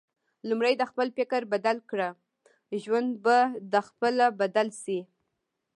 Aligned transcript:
لومړی 0.49 0.73
د 0.77 0.83
خپل 0.91 1.07
فکر 1.17 1.41
بدل 1.53 1.77
کړه، 1.89 2.09
ژوند 2.83 3.11
به 3.23 3.37
د 3.73 3.75
خپله 3.87 4.25
بدل 4.41 4.67
شي 4.83 4.99